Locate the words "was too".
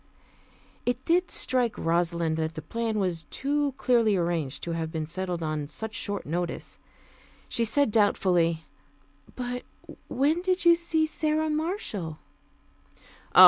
2.97-3.73